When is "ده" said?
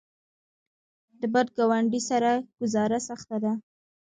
3.43-3.53